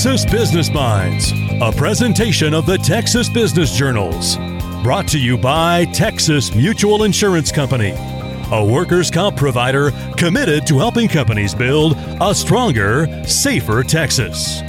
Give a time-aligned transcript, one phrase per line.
[0.00, 4.38] Texas Business Minds, a presentation of the Texas Business Journals.
[4.82, 7.92] Brought to you by Texas Mutual Insurance Company,
[8.50, 14.62] a workers' comp provider committed to helping companies build a stronger, safer Texas.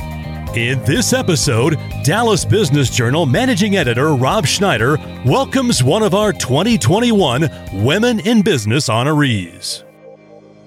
[0.53, 7.49] In this episode, Dallas Business Journal managing editor Rob Schneider welcomes one of our 2021
[7.85, 9.85] Women in Business honorees.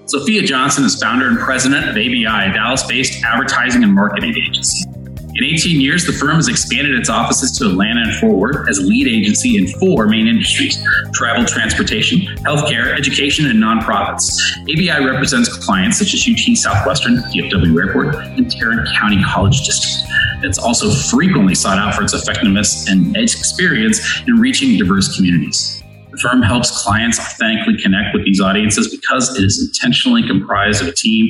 [0.07, 4.87] Sophia Johnson is founder and president of ABI, a Dallas based advertising and marketing agency.
[5.33, 8.77] In 18 years, the firm has expanded its offices to Atlanta and Fort Worth as
[8.77, 10.77] a lead agency in four main industries
[11.11, 14.39] travel, transportation, healthcare, education, and nonprofits.
[14.61, 20.07] ABI represents clients such as UT Southwestern, DFW Airport, and Tarrant County College District.
[20.43, 25.83] It's also frequently sought out for its effectiveness and experience in reaching diverse communities.
[26.15, 30.87] The firm helps clients authentically connect with these audiences because it is intentionally comprised of
[30.87, 31.27] a team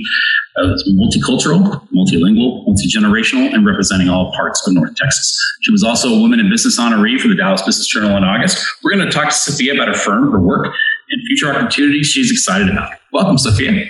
[0.56, 5.42] that's multicultural, multilingual, multi-generational, and representing all parts of North Texas.
[5.64, 8.64] She was also a Women in Business honoree for the Dallas Business Journal in August.
[8.84, 12.32] We're going to talk to Sophia about her firm, her work, and future opportunities she's
[12.32, 12.92] excited about.
[13.12, 13.90] Welcome, Sophia.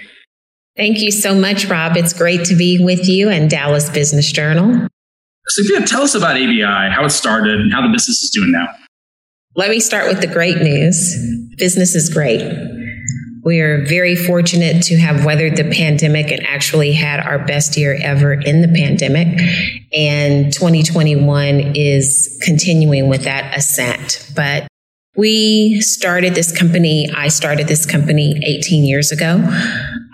[0.77, 1.97] Thank you so much, Rob.
[1.97, 4.87] It's great to be with you and Dallas Business Journal.
[5.47, 8.67] Sophia, tell us about ABI, how it started, and how the business is doing now.
[9.57, 11.15] Let me start with the great news.
[11.55, 12.41] Business is great.
[13.45, 17.97] We are very fortunate to have weathered the pandemic and actually had our best year
[18.01, 19.39] ever in the pandemic.
[19.95, 24.29] And 2021 is continuing with that ascent.
[24.35, 24.67] But
[25.15, 29.37] we started this company, I started this company 18 years ago.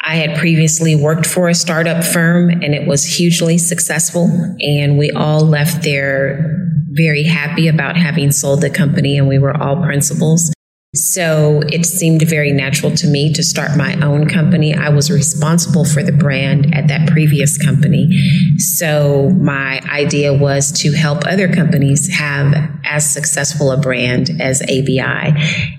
[0.04, 4.30] I had previously worked for a startup firm and it was hugely successful.
[4.60, 6.58] And we all left there
[6.92, 10.54] very happy about having sold the company, and we were all principals.
[10.94, 14.74] So it seemed very natural to me to start my own company.
[14.74, 18.10] I was responsible for the brand at that previous company.
[18.58, 22.54] So my idea was to help other companies have
[22.84, 25.34] as successful a brand as ABI.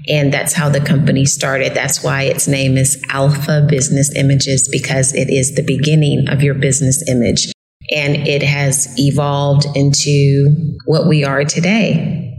[0.09, 1.75] And that's how the company started.
[1.75, 6.55] That's why its name is Alpha Business Images, because it is the beginning of your
[6.55, 7.53] business image
[7.91, 12.32] and it has evolved into what we are today.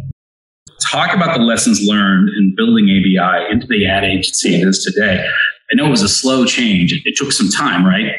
[0.92, 5.26] Talk about the lessons learned in building ABI into the ad agency it is today.
[5.72, 6.94] I know it was a slow change.
[7.06, 8.12] It took some time, right?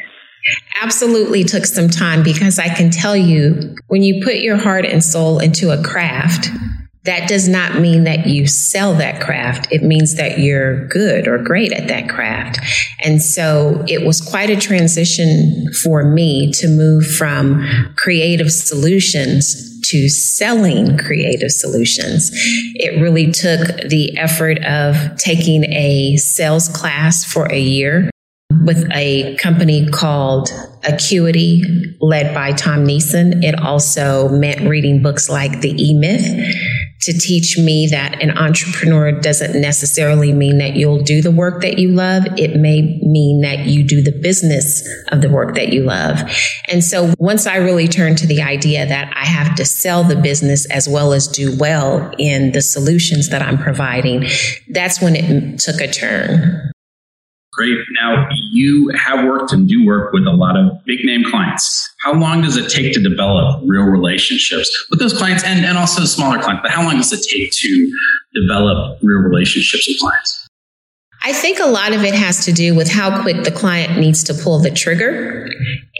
[0.82, 5.02] Absolutely took some time because I can tell you when you put your heart and
[5.02, 6.48] soul into a craft,
[7.04, 9.68] that does not mean that you sell that craft.
[9.70, 12.58] It means that you're good or great at that craft.
[13.04, 20.08] And so it was quite a transition for me to move from creative solutions to
[20.08, 22.32] selling creative solutions.
[22.74, 28.10] It really took the effort of taking a sales class for a year
[28.64, 30.50] with a company called
[30.82, 31.62] Acuity,
[32.00, 33.44] led by Tom Neeson.
[33.44, 36.26] It also meant reading books like The E Myth
[37.04, 41.78] to teach me that an entrepreneur doesn't necessarily mean that you'll do the work that
[41.78, 42.24] you love.
[42.38, 46.18] It may mean that you do the business of the work that you love.
[46.68, 50.16] And so once I really turned to the idea that I have to sell the
[50.16, 54.26] business as well as do well in the solutions that I'm providing,
[54.70, 56.73] that's when it took a turn.
[57.54, 57.78] Great.
[58.02, 61.88] Now, you have worked and do work with a lot of big name clients.
[62.02, 66.04] How long does it take to develop real relationships with those clients and, and also
[66.04, 66.62] smaller clients?
[66.62, 67.98] But how long does it take to
[68.34, 70.43] develop real relationships with clients?
[71.26, 74.24] I think a lot of it has to do with how quick the client needs
[74.24, 75.48] to pull the trigger.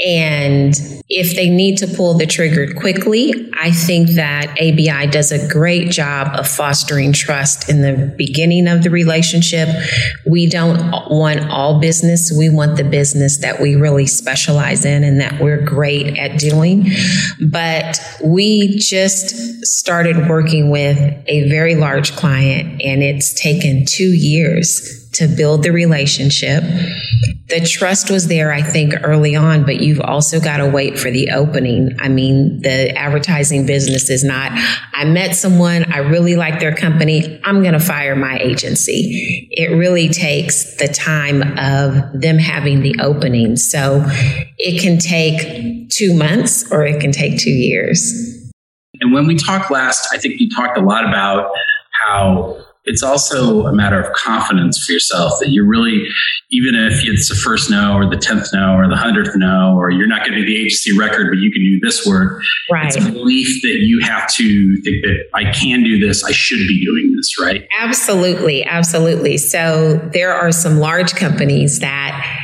[0.05, 0.75] And
[1.09, 5.91] if they need to pull the trigger quickly, I think that ABI does a great
[5.91, 9.71] job of fostering trust in the beginning of the relationship.
[10.31, 12.31] We don't want all business.
[12.37, 16.89] We want the business that we really specialize in and that we're great at doing.
[17.41, 25.01] But we just started working with a very large client and it's taken two years
[25.15, 26.63] to build the relationship.
[27.49, 31.11] The trust was there, I think, early on, but you've also got to wait for
[31.11, 31.97] the opening.
[31.99, 34.53] I mean, the advertising business is not,
[34.93, 39.49] I met someone, I really like their company, I'm going to fire my agency.
[39.51, 43.57] It really takes the time of them having the opening.
[43.57, 44.03] So
[44.59, 48.51] it can take two months or it can take two years.
[49.01, 51.51] And when we talked last, I think you talked a lot about
[52.07, 56.05] how it's also a matter of confidence for yourself that you're really,
[56.51, 59.91] even if it's the first no or the 10th no or the 100th no, or
[59.91, 62.43] you're not going to be the agency record, but you can do this work.
[62.71, 62.87] Right.
[62.87, 66.59] It's a belief that you have to think that I can do this, I should
[66.59, 67.67] be doing this, right?
[67.81, 68.65] Absolutely.
[68.65, 69.39] Absolutely.
[69.39, 72.41] So there are some large companies that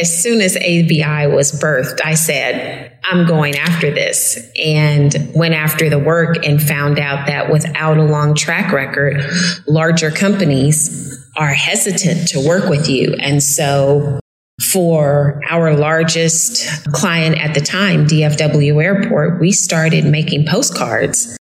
[0.00, 5.90] as soon as ABI was birthed, I said, I'm going after this and went after
[5.90, 9.22] the work and found out that without a long track record,
[9.66, 13.14] larger companies are hesitant to work with you.
[13.20, 14.20] And so
[14.62, 21.36] for our largest client at the time, DFW Airport, we started making postcards.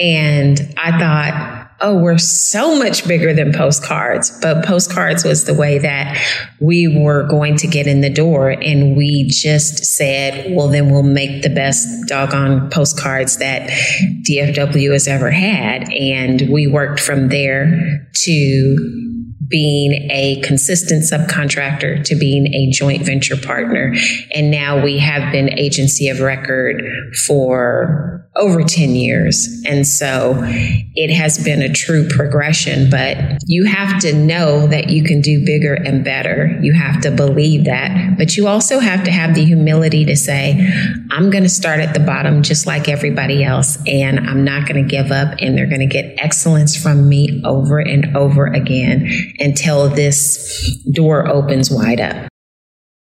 [0.00, 4.30] And I thought, oh, we're so much bigger than postcards.
[4.40, 6.18] But postcards was the way that
[6.60, 8.50] we were going to get in the door.
[8.50, 13.68] And we just said, well, then we'll make the best doggone postcards that
[14.28, 15.92] DFW has ever had.
[15.92, 18.95] And we worked from there to
[19.48, 23.94] being a consistent subcontractor to being a joint venture partner.
[24.34, 26.82] And now we have been agency of record
[27.26, 29.62] for over 10 years.
[29.66, 30.34] And so
[30.94, 33.16] it has been a true progression, but
[33.46, 36.58] you have to know that you can do bigger and better.
[36.60, 40.70] You have to believe that, but you also have to have the humility to say,
[41.10, 44.82] I'm going to start at the bottom just like everybody else, and I'm not going
[44.82, 49.08] to give up, and they're going to get excellence from me over and over again
[49.38, 52.28] until this door opens wide up.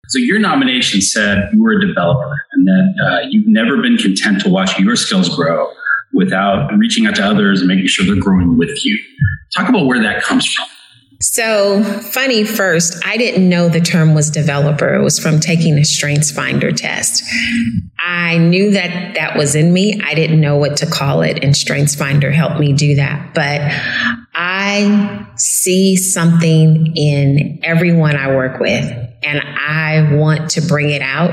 [0.08, 4.42] So your nomination said you were a developer and that uh, you've never been content
[4.42, 5.72] to watch your skills grow
[6.14, 9.00] without reaching out to others and making sure they're growing with you.
[9.56, 10.66] Talk about where that comes from.
[11.22, 14.96] So, funny first, I didn't know the term was developer.
[14.96, 17.24] It was from taking a Strengths Finder test.
[18.00, 20.02] I knew that that was in me.
[20.04, 23.36] I didn't know what to call it, and Strengths Finder helped me do that.
[23.36, 23.62] But
[24.34, 28.86] I see something in everyone I work with,
[29.24, 31.32] and I want to bring it out.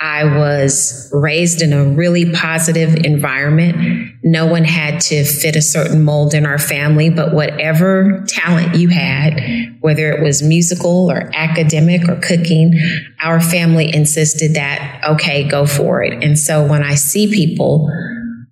[0.00, 4.12] I was raised in a really positive environment.
[4.22, 8.88] No one had to fit a certain mold in our family, but whatever talent you
[8.90, 9.40] had,
[9.80, 12.78] whether it was musical or academic or cooking,
[13.22, 16.22] our family insisted that, okay, go for it.
[16.22, 17.90] And so when I see people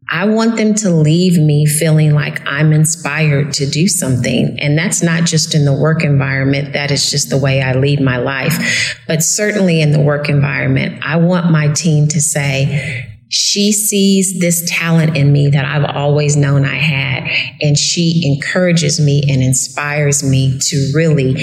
[0.09, 4.57] I want them to leave me feeling like I'm inspired to do something.
[4.61, 6.75] And that's not just in the work environment.
[6.75, 8.99] That is just the way I lead my life.
[9.09, 14.65] But certainly in the work environment, I want my team to say, she sees this
[14.71, 17.29] talent in me that I've always known I had,
[17.61, 21.35] and she encourages me and inspires me to really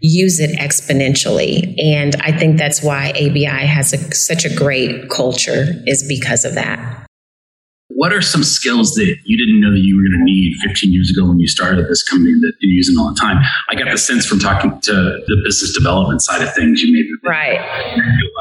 [0.00, 1.74] use it exponentially.
[1.82, 6.54] And I think that's why ABI has a, such a great culture, is because of
[6.54, 7.03] that.
[7.96, 10.92] What are some skills that you didn't know that you were going to need 15
[10.92, 13.40] years ago when you started this company that you're using all the time?
[13.70, 17.08] I got the sense from talking to the business development side of things, you maybe.
[17.22, 17.60] Right.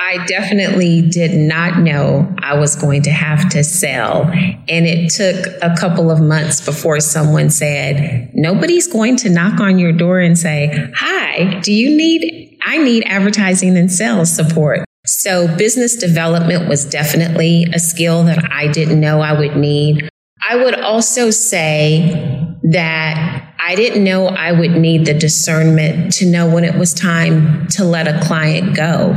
[0.01, 4.23] I definitely did not know I was going to have to sell.
[4.23, 9.77] And it took a couple of months before someone said, nobody's going to knock on
[9.77, 14.83] your door and say, hi, do you need, I need advertising and sales support.
[15.05, 20.07] So business development was definitely a skill that I didn't know I would need.
[20.47, 26.49] I would also say that I didn't know I would need the discernment to know
[26.49, 29.13] when it was time to let a client go.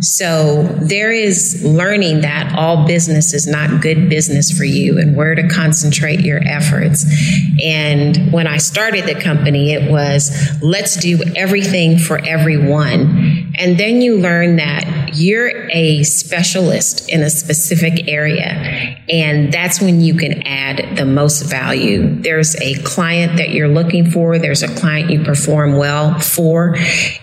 [0.00, 5.34] So there is learning that all business is not good business for you and where
[5.34, 7.06] to concentrate your efforts.
[7.62, 10.30] And when I started the company, it was
[10.62, 13.52] let's do everything for everyone.
[13.58, 18.96] And then you learn that you're a specialist in a specific area.
[19.08, 22.20] And that's when you can add the most value.
[22.20, 26.76] There's a client that you're looking for, there's a client you perform well for.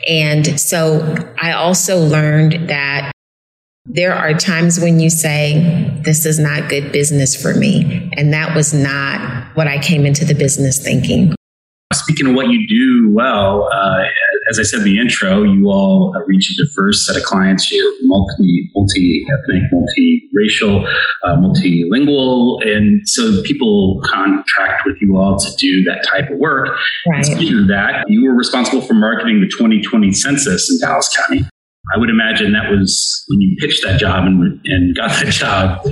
[0.07, 3.11] And so I also learned that
[3.85, 8.09] there are times when you say, This is not good business for me.
[8.15, 11.35] And that was not what I came into the business thinking.
[11.93, 14.03] Speaking of what you do well, uh,
[14.49, 17.71] as I said in the intro, you all reach a diverse set of clients.
[17.71, 20.85] You're multi, multi-ethnic, multi-racial,
[21.23, 26.77] uh, multilingual, and so people contract with you all to do that type of work.
[27.07, 27.25] Right.
[27.25, 31.47] Speaking of that, you were responsible for marketing the 2020 census in Dallas County.
[31.93, 35.85] I would imagine that was when you pitched that job and, and got that job.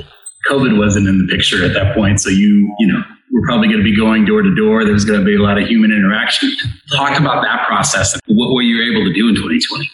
[0.50, 3.80] COVID wasn't in the picture at that point, so you you know we're probably going
[3.80, 4.84] to be going door to door.
[4.86, 6.52] There's going to be a lot of human interaction.
[6.96, 8.20] Talk about that process.
[8.28, 9.90] What were you able to do in 2020?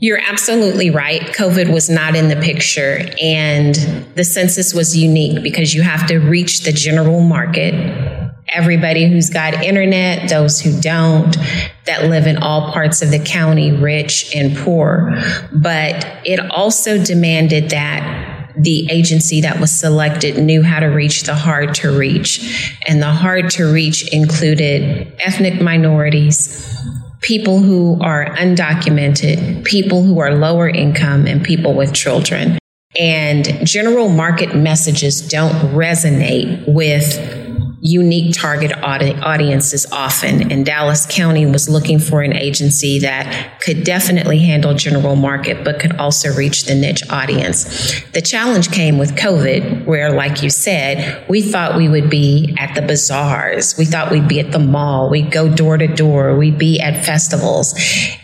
[0.00, 1.20] You're absolutely right.
[1.20, 3.76] COVID was not in the picture, and
[4.16, 7.72] the census was unique because you have to reach the general market.
[8.48, 11.36] Everybody who's got internet, those who don't,
[11.86, 15.16] that live in all parts of the county, rich and poor.
[15.52, 18.31] But it also demanded that
[18.62, 22.76] the agency that was selected knew how to reach the hard to reach.
[22.86, 26.68] And the hard to reach included ethnic minorities,
[27.20, 32.58] people who are undocumented, people who are lower income, and people with children.
[32.98, 37.41] And general market messages don't resonate with
[37.84, 40.52] unique target audi- audiences often.
[40.52, 45.80] And Dallas County was looking for an agency that could definitely handle general market, but
[45.80, 48.00] could also reach the niche audience.
[48.12, 52.76] The challenge came with COVID, where, like you said, we thought we would be at
[52.76, 53.76] the bazaars.
[53.76, 55.10] We thought we'd be at the mall.
[55.10, 56.36] We'd go door to door.
[56.36, 57.74] We'd be at festivals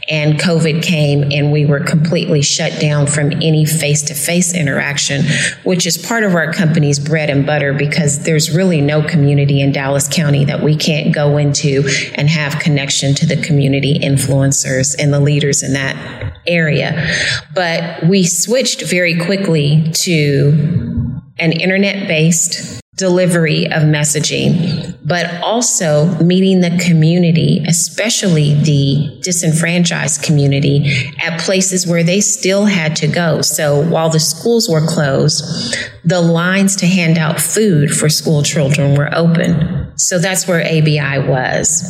[0.09, 5.25] and COVID came and we were completely shut down from any face to face interaction,
[5.65, 9.73] which is part of our company's bread and butter because there's really no community in
[9.73, 15.13] Dallas County that we can't go into and have connection to the community influencers and
[15.13, 17.07] the leaders in that area.
[17.55, 26.61] But we switched very quickly to an internet based delivery of messaging, but also meeting
[26.61, 33.41] the community, especially the disenfranchised community, at places where they still had to go.
[33.41, 38.97] So while the schools were closed, the lines to hand out food for school children
[38.97, 39.88] were open.
[39.99, 41.83] So that's where ABI was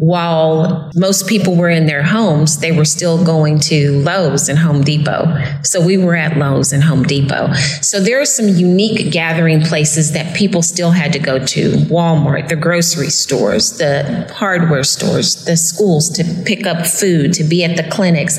[0.00, 4.82] while most people were in their homes, they were still going to Lowe's and Home
[4.82, 5.36] Depot.
[5.62, 7.52] So we were at Lowe's and Home Depot.
[7.82, 12.48] So there are some unique gathering places that people still had to go to Walmart,
[12.48, 17.76] the grocery stores, the hardware stores, the schools to pick up food, to be at
[17.76, 18.38] the clinics.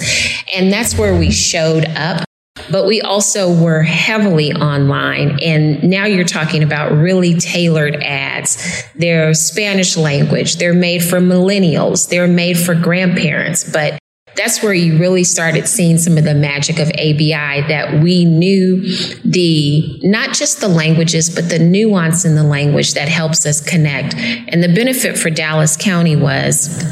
[0.55, 2.25] And that's where we showed up
[2.69, 5.39] but we also were heavily online.
[5.41, 8.83] And now you're talking about really tailored ads.
[8.95, 13.69] They're Spanish language, they're made for millennials, they're made for grandparents.
[13.71, 13.97] But
[14.35, 18.81] that's where you really started seeing some of the magic of ABI that we knew
[19.23, 24.15] the not just the languages, but the nuance in the language that helps us connect.
[24.15, 26.83] And the benefit for Dallas County was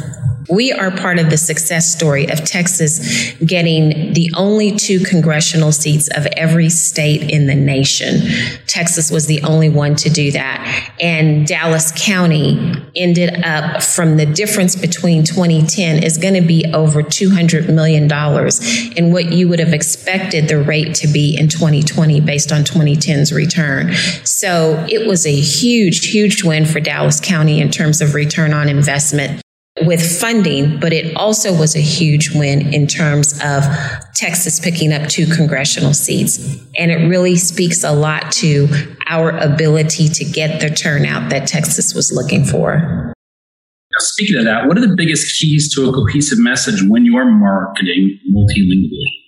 [0.50, 6.10] we are part of the success story of Texas getting the only two congressional seats
[6.16, 8.22] of every state in the nation.
[8.66, 10.94] Texas was the only one to do that.
[11.00, 17.04] And Dallas County ended up from the difference between 2010 is going to be over
[17.04, 18.10] $200 million
[18.98, 23.32] in what you would have expected the rate to be in 2020 based on 2010's
[23.32, 23.94] return.
[24.24, 28.68] So it was a huge, huge win for Dallas County in terms of return on
[28.68, 29.42] investment
[29.86, 33.64] with funding, but it also was a huge win in terms of
[34.16, 36.38] Texas picking up two congressional seats.
[36.78, 38.68] And it really speaks a lot to
[39.08, 43.14] our ability to get the turnout that Texas was looking for.
[43.92, 47.18] Now, speaking of that, what are the biggest keys to a cohesive message when you
[47.18, 49.20] are marketing multilingually?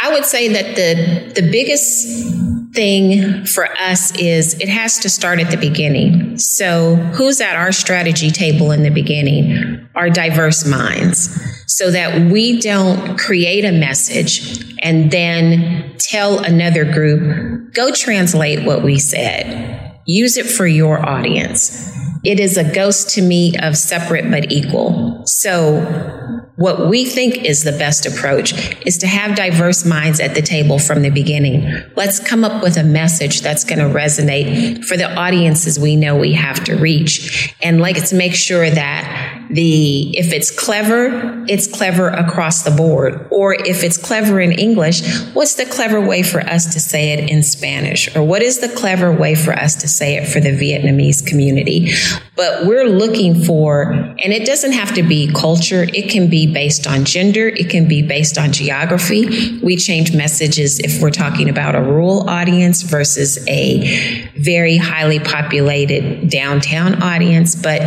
[0.00, 5.40] I would say that the the biggest thing for us is it has to start
[5.40, 6.38] at the beginning.
[6.38, 9.88] So, who's at our strategy table in the beginning?
[9.94, 11.36] Our diverse minds.
[11.66, 18.82] So that we don't create a message and then tell another group, go translate what
[18.82, 20.00] we said.
[20.06, 21.94] Use it for your audience.
[22.24, 25.22] It is a ghost to me of separate but equal.
[25.26, 28.52] So, what we think is the best approach
[28.84, 31.62] is to have diverse minds at the table from the beginning.
[31.94, 36.16] Let's come up with a message that's going to resonate for the audiences we know
[36.16, 37.54] we have to reach.
[37.62, 43.26] And let's make sure that the if it's clever it's clever across the board.
[43.30, 45.02] Or if it's clever in english
[45.32, 48.14] what's the clever way for us to say it in spanish?
[48.14, 51.90] Or what is the clever way for us to say it for the vietnamese community?
[52.36, 55.86] But we're looking for and it doesn't have to be culture.
[55.94, 57.48] It can be based on gender.
[57.48, 59.58] It can be based on geography.
[59.60, 66.28] We change messages if we're talking about a rural audience versus a very highly populated
[66.30, 67.54] downtown audience.
[67.54, 67.82] But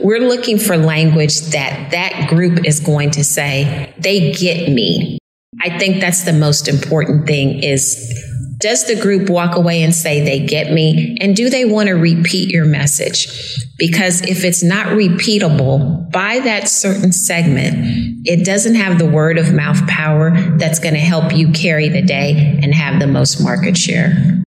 [0.00, 5.18] we're looking for language language that that group is going to say, they get me.
[5.62, 8.12] I think that's the most important thing is
[8.58, 11.18] does the group walk away and say they get me?
[11.20, 13.28] And do they want to repeat your message?
[13.78, 17.74] Because if it's not repeatable by that certain segment,
[18.24, 22.02] it doesn't have the word of mouth power that's going to help you carry the
[22.02, 24.43] day and have the most market share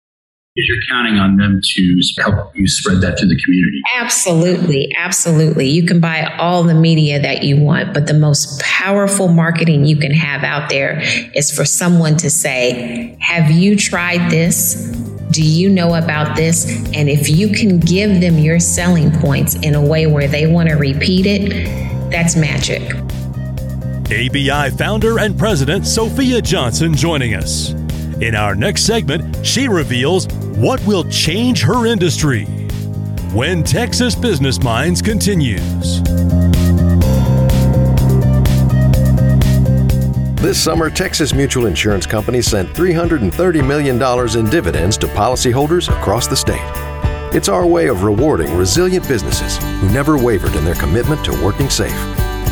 [0.66, 3.82] you're counting on them to help you spread that to the community.
[3.96, 4.94] Absolutely.
[4.98, 5.70] Absolutely.
[5.70, 9.98] You can buy all the media that you want, but the most powerful marketing you
[9.98, 11.02] can have out there
[11.36, 14.76] is for someone to say, Have you tried this?
[15.32, 16.66] Do you know about this?
[16.94, 20.70] And if you can give them your selling points in a way where they want
[20.70, 22.82] to repeat it, that's magic.
[24.10, 27.72] ABI founder and president Sophia Johnson joining us.
[28.22, 32.46] In our next segment, she reveals what will change her industry?
[33.32, 36.02] When Texas Business Minds continues.
[40.42, 44.02] This summer, Texas Mutual Insurance Company sent $330 million
[44.36, 46.60] in dividends to policyholders across the state.
[47.36, 51.70] It's our way of rewarding resilient businesses who never wavered in their commitment to working
[51.70, 51.94] safe.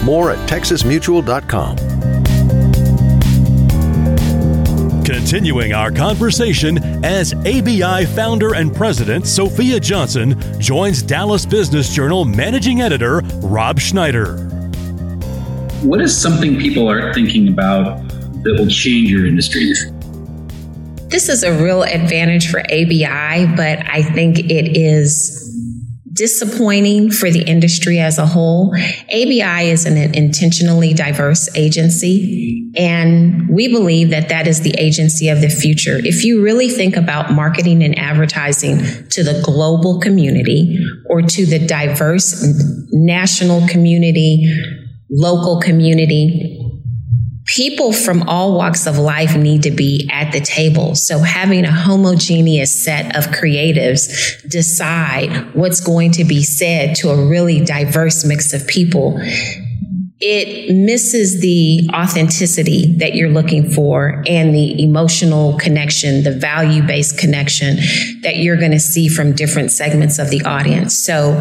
[0.03, 2.04] More at texasmutual.com.
[5.05, 12.81] Continuing our conversation as ABI founder and president Sophia Johnson joins Dallas Business Journal managing
[12.81, 14.37] editor Rob Schneider.
[15.83, 19.73] What is something people aren't thinking about that will change your industry?
[21.09, 25.44] This is a real advantage for ABI, but I think it is
[26.15, 28.73] disappointing for the industry as a whole.
[29.09, 35.41] ABI is an intentionally diverse agency, and we believe that that is the agency of
[35.41, 35.97] the future.
[35.97, 38.77] If you really think about marketing and advertising
[39.09, 40.79] to the global community
[41.09, 42.45] or to the diverse
[42.91, 44.47] national community,
[45.09, 46.64] local community,
[47.45, 50.95] people from all walks of life need to be at the table.
[50.95, 57.27] So having a homogeneous set of creatives decide what's going to be said to a
[57.27, 59.19] really diverse mix of people
[60.21, 67.17] it misses the authenticity that you're looking for and the emotional connection, the value based
[67.17, 67.75] connection
[68.21, 70.97] that you're going to see from different segments of the audience.
[70.97, 71.33] So,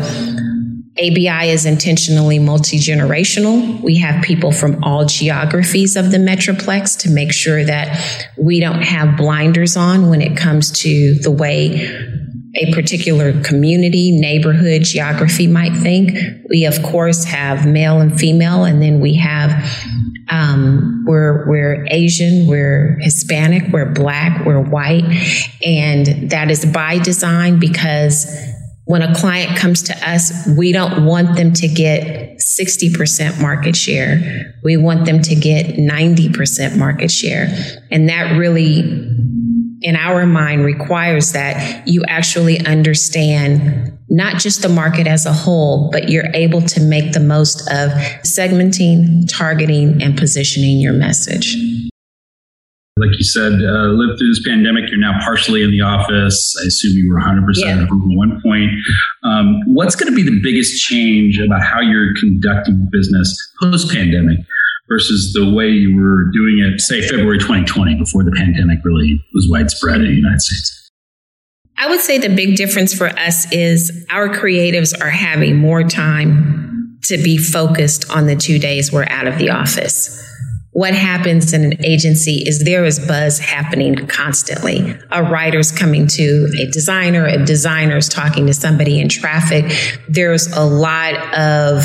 [0.97, 3.81] ABI is intentionally multi generational.
[3.83, 8.83] We have people from all geographies of the Metroplex to make sure that we don't
[8.83, 11.89] have blinders on when it comes to the way
[12.57, 16.17] a particular community, neighborhood, geography might think.
[16.49, 19.51] We, of course, have male and female, and then we have
[20.31, 25.05] um, we're we're Asian, we're Hispanic, we're Black, we're white,
[25.65, 28.27] and that is by design because
[28.87, 34.55] when a client comes to us, we don't want them to get 60% market share.
[34.63, 37.49] We want them to get 90% market share.
[37.91, 38.81] And that really,
[39.81, 45.91] in our mind, requires that you actually understand not just the market as a whole,
[45.91, 47.91] but you're able to make the most of
[48.23, 51.57] segmenting, targeting, and positioning your message
[52.97, 54.89] like you said, uh, lived through this pandemic.
[54.89, 56.55] You're now partially in the office.
[56.63, 57.83] I assume you were 100% yeah.
[57.83, 58.71] at one point.
[59.25, 64.39] Um, what's going to be the biggest change about how you're conducting business post pandemic
[64.89, 69.49] versus the way you were doing it, say, February 2020, before the pandemic really was
[69.51, 70.91] widespread in the United States?
[71.77, 77.01] I would say the big difference for us is our creatives are having more time
[77.07, 80.21] to be focused on the two days we're out of the office
[80.75, 84.95] what happens in an agency is there is buzz happening constantly.
[85.13, 89.73] A writer's coming to a designer, a designer's talking to somebody in traffic.
[90.09, 91.85] There's a lot of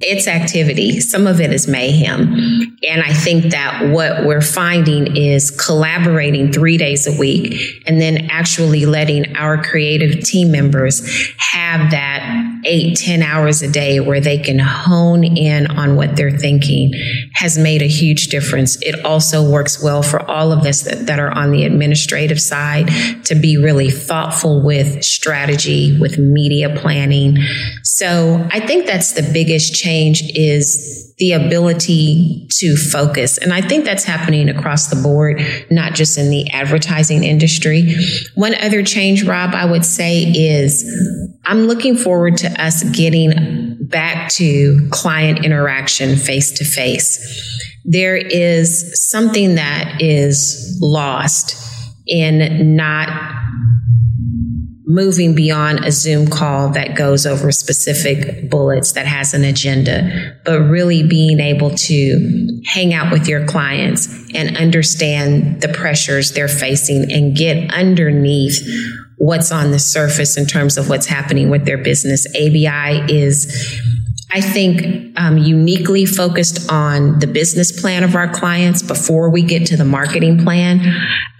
[0.00, 1.00] it's activity.
[1.00, 2.76] Some of it is mayhem.
[2.86, 8.28] And I think that what we're finding is collaborating three days a week and then
[8.30, 11.00] actually letting our creative team members
[11.38, 16.36] have that eight, ten hours a day where they can hone in on what they're
[16.36, 16.92] thinking
[17.34, 18.76] has made a huge difference.
[18.82, 22.90] It also works well for all of us that, that are on the administrative side
[23.24, 27.38] to be really thoughtful with strategy, with media planning.
[27.82, 33.38] So I think that's the biggest change is the ability to focus.
[33.38, 37.94] And I think that's happening across the board, not just in the advertising industry.
[38.34, 40.84] One other change, Rob, I would say is
[41.46, 47.72] I'm looking forward to us getting back to client interaction face to face.
[47.84, 51.56] There is something that is lost
[52.06, 53.08] in not
[54.86, 60.60] moving beyond a Zoom call that goes over specific bullets that has an agenda, but
[60.60, 67.10] really being able to hang out with your clients and understand the pressures they're facing
[67.10, 68.64] and get underneath
[69.18, 72.26] what's on the surface in terms of what's happening with their business.
[72.36, 73.80] ABI is
[74.32, 79.66] I think um, uniquely focused on the business plan of our clients before we get
[79.68, 80.80] to the marketing plan.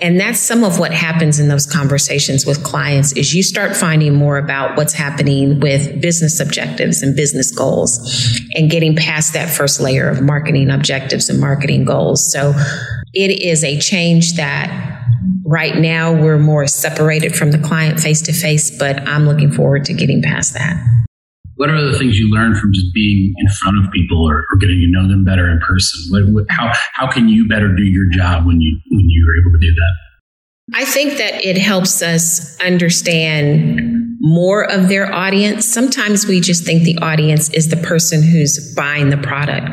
[0.00, 4.14] And that's some of what happens in those conversations with clients is you start finding
[4.14, 9.80] more about what's happening with business objectives and business goals and getting past that first
[9.80, 12.30] layer of marketing objectives and marketing goals.
[12.30, 12.54] So
[13.12, 15.02] it is a change that
[15.44, 19.84] right now we're more separated from the client face to face, but I'm looking forward
[19.86, 20.80] to getting past that
[21.56, 24.56] what are the things you learn from just being in front of people or, or
[24.58, 26.00] getting to know them better in person?
[26.10, 29.58] What, what, how how can you better do your job when you when you're able
[29.58, 29.94] to do that?
[30.74, 33.80] I think that it helps us understand
[34.20, 35.64] more of their audience.
[35.64, 39.68] Sometimes we just think the audience is the person who's buying the product.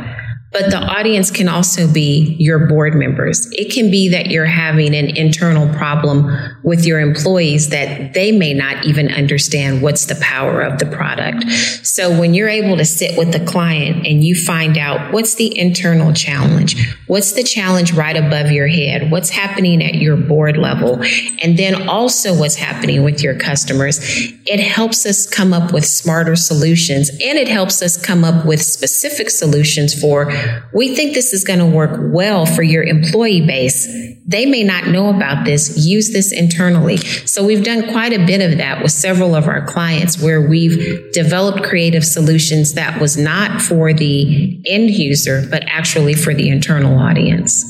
[0.53, 3.49] But the audience can also be your board members.
[3.53, 6.31] It can be that you're having an internal problem
[6.63, 11.43] with your employees that they may not even understand what's the power of the product.
[11.83, 15.57] So when you're able to sit with the client and you find out what's the
[15.57, 16.75] internal challenge,
[17.07, 21.01] what's the challenge right above your head, what's happening at your board level,
[21.41, 23.99] and then also what's happening with your customers,
[24.45, 28.61] it helps us come up with smarter solutions and it helps us come up with
[28.61, 30.31] specific solutions for
[30.73, 33.85] we think this is going to work well for your employee base.
[34.25, 35.85] They may not know about this.
[35.85, 36.97] Use this internally.
[36.97, 41.11] So we've done quite a bit of that with several of our clients where we've
[41.11, 46.97] developed creative solutions that was not for the end user, but actually for the internal
[46.97, 47.69] audience.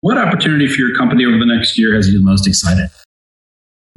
[0.00, 2.90] What opportunity for your company over the next year has you most excited?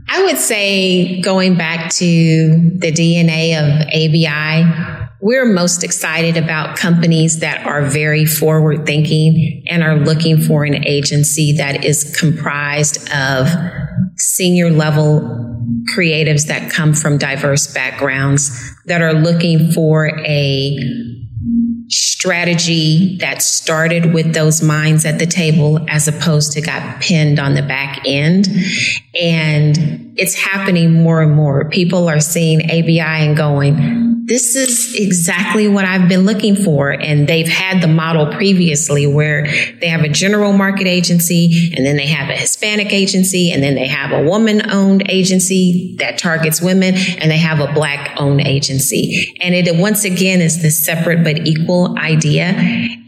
[0.10, 7.40] I would say going back to the DNA of ABI, we're most excited about companies
[7.40, 13.50] that are very forward thinking and are looking for an agency that is comprised of
[14.18, 15.46] senior level
[15.94, 20.78] creatives that come from diverse backgrounds that are looking for a
[21.90, 27.54] strategy that started with those minds at the table as opposed to got pinned on
[27.54, 28.48] the back end.
[29.20, 31.70] And it's happening more and more.
[31.70, 36.92] People are seeing ABI and going, this is exactly what I've been looking for.
[36.92, 39.48] And they've had the model previously where
[39.80, 43.76] they have a general market agency and then they have a Hispanic agency and then
[43.76, 48.42] they have a woman owned agency that targets women and they have a black owned
[48.42, 49.34] agency.
[49.40, 52.54] And it once again is this separate but equal idea.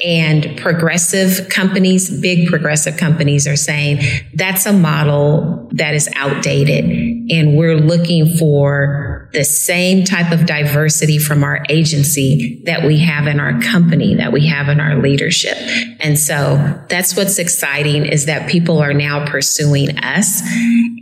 [0.05, 4.01] And progressive companies, big progressive companies are saying
[4.33, 6.85] that's a model that is outdated.
[7.31, 13.27] And we're looking for the same type of diversity from our agency that we have
[13.27, 15.57] in our company, that we have in our leadership.
[15.99, 20.41] And so that's what's exciting is that people are now pursuing us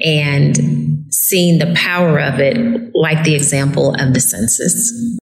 [0.04, 5.18] and seeing the power of it, like the example of the census.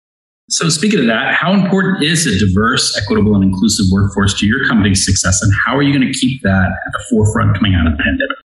[0.50, 4.66] So, speaking of that, how important is a diverse, equitable, and inclusive workforce to your
[4.68, 7.86] company's success, and how are you going to keep that at the forefront coming out
[7.86, 8.36] of the pandemic?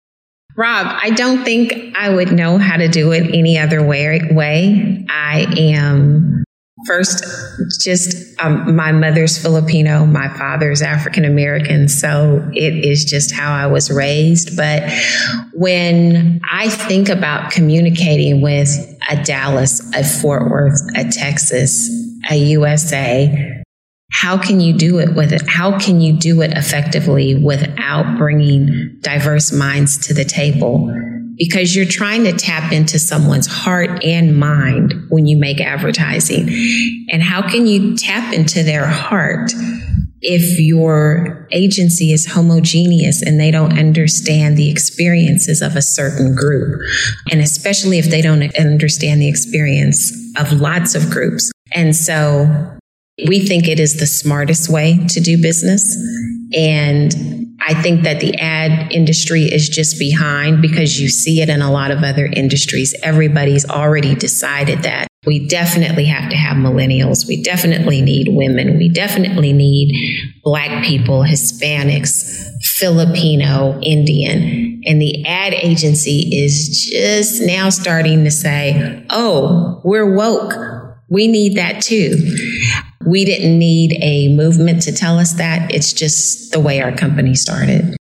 [0.55, 4.21] Rob, I don't think I would know how to do it any other way.
[4.31, 5.05] way.
[5.10, 6.37] I am
[6.85, 7.23] first
[7.79, 13.67] just um, my mother's Filipino, my father's African American, so it is just how I
[13.67, 14.55] was raised.
[14.55, 14.91] But
[15.53, 18.69] when I think about communicating with
[19.09, 21.89] a Dallas, a Fort Worth, a Texas,
[22.29, 23.63] a USA,
[24.11, 25.41] how can you do it with it?
[25.47, 30.89] How can you do it effectively without bringing diverse minds to the table?
[31.38, 36.50] Because you're trying to tap into someone's heart and mind when you make advertising.
[37.10, 39.52] And how can you tap into their heart
[40.19, 46.82] if your agency is homogeneous and they don't understand the experiences of a certain group?
[47.32, 51.52] And especially if they don't understand the experience of lots of groups.
[51.71, 52.78] And so
[53.28, 55.95] we think it is the smartest way to do business.
[56.55, 61.62] And I think that the ad industry is just behind because you see it in
[61.62, 62.95] a lot of other industries.
[63.03, 65.07] Everybody's already decided that.
[65.25, 67.27] We definitely have to have millennials.
[67.27, 68.77] We definitely need women.
[68.77, 69.93] We definitely need
[70.43, 74.81] Black people, Hispanics, Filipino, Indian.
[74.86, 80.53] And the ad agency is just now starting to say, oh, we're woke.
[81.10, 82.15] We need that too.
[83.07, 85.73] We didn't need a movement to tell us that.
[85.73, 87.95] It's just the way our company started.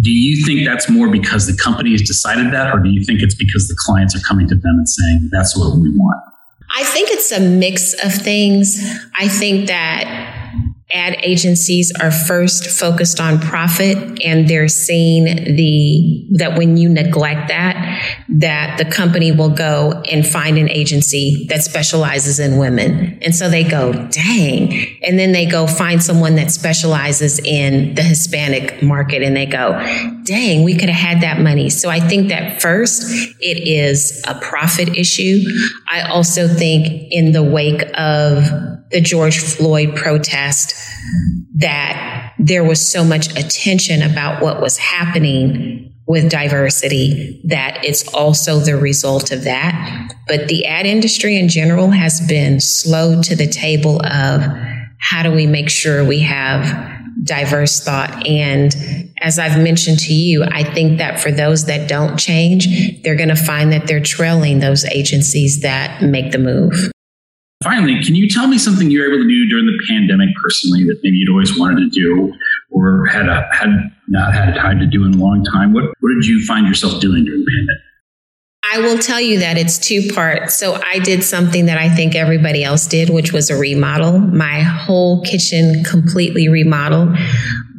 [0.00, 3.22] Do you think that's more because the company has decided that, or do you think
[3.22, 6.20] it's because the clients are coming to them and saying, that's what we want?
[6.76, 8.82] I think it's a mix of things.
[9.16, 10.31] I think that
[10.92, 17.48] ad agencies are first focused on profit and they're seeing the that when you neglect
[17.48, 17.76] that
[18.28, 23.18] that the company will go and find an agency that specializes in women.
[23.22, 24.72] And so they go dang.
[25.02, 29.72] And then they go find someone that specializes in the hispanic market and they go
[30.24, 31.70] dang we could have had that money.
[31.70, 33.02] So i think that first
[33.40, 35.42] it is a profit issue.
[35.90, 40.74] I also think in the wake of the George Floyd protest
[41.56, 48.58] that there was so much attention about what was happening with diversity that it's also
[48.58, 50.12] the result of that.
[50.26, 54.42] But the ad industry in general has been slow to the table of
[54.98, 56.90] how do we make sure we have
[57.24, 58.26] diverse thought.
[58.26, 58.74] And
[59.20, 62.66] as I've mentioned to you, I think that for those that don't change,
[63.02, 66.90] they're going to find that they're trailing those agencies that make the move.
[67.62, 70.84] Finally, can you tell me something you were able to do during the pandemic personally
[70.84, 72.32] that maybe you'd always wanted to do
[72.70, 73.70] or had a, had
[74.08, 75.72] not had time to do in a long time?
[75.72, 77.82] What what did you find yourself doing during the pandemic?
[78.74, 80.54] I will tell you that it's two parts.
[80.54, 84.18] So I did something that I think everybody else did, which was a remodel.
[84.18, 87.16] My whole kitchen completely remodeled.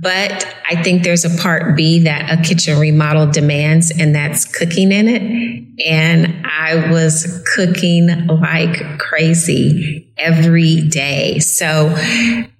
[0.03, 4.91] But I think there's a part B that a kitchen remodel demands, and that's cooking
[4.91, 5.85] in it.
[5.87, 11.39] And I was cooking like crazy every day.
[11.39, 11.89] So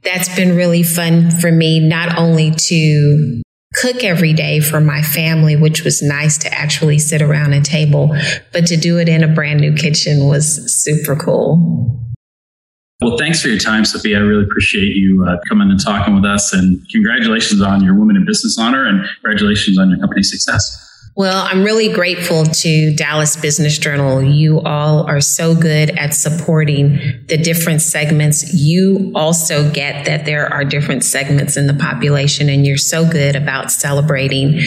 [0.03, 3.41] that's been really fun for me, not only to
[3.75, 8.15] cook every day for my family, which was nice to actually sit around a table,
[8.53, 11.99] but to do it in a brand new kitchen was super cool.
[13.03, 14.17] Well, thanks for your time, Sophia.
[14.17, 16.53] I really appreciate you uh, coming and talking with us.
[16.53, 20.79] And congratulations on your Women in Business honor and congratulations on your company's success.
[21.15, 24.23] Well, I'm really grateful to Dallas Business Journal.
[24.23, 28.51] You all are so good at supporting the different segments.
[28.51, 33.35] You also get that there are different segments in the population, and you're so good
[33.35, 34.59] about celebrating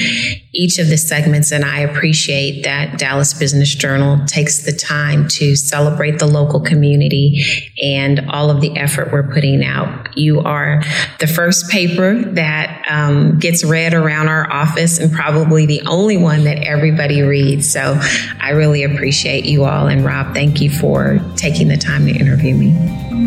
[0.56, 1.52] each of the segments.
[1.52, 7.44] And I appreciate that Dallas Business Journal takes the time to celebrate the local community
[7.82, 10.16] and all of the effort we're putting out.
[10.16, 10.82] You are
[11.20, 16.44] the first paper that um, gets read around our office, and probably the only one
[16.44, 17.70] that everybody reads.
[17.70, 18.00] So
[18.40, 19.88] I really appreciate you all.
[19.88, 22.74] And Rob, thank you for taking the time to interview me.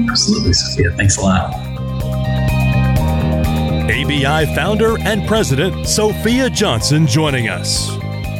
[0.09, 0.91] Absolutely, Sophia.
[0.91, 1.68] Thanks a lot.
[4.09, 7.95] ABI founder and president Sophia Johnson joining us.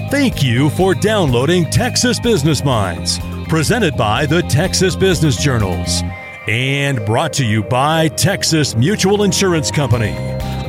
[0.09, 6.01] Thank you for downloading Texas Business Minds, presented by the Texas Business Journals
[6.47, 10.15] and brought to you by Texas Mutual Insurance Company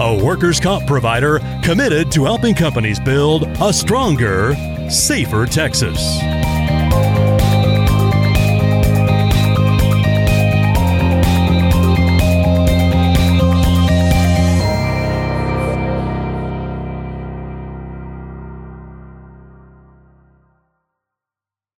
[0.01, 4.55] a workers' comp provider committed to helping companies build a stronger,
[4.89, 6.19] safer Texas.